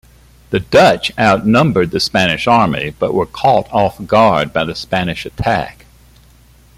The 0.49 0.59
Dutch 0.59 1.11
outnumbered 1.19 1.91
the 1.91 1.99
Spanish 1.99 2.47
army, 2.47 2.89
but 2.97 3.13
were 3.13 3.27
caught 3.27 3.71
off-guard 3.71 4.51
by 4.51 4.63
the 4.63 4.73
Spanish 4.73 5.27
attack. 5.27 5.85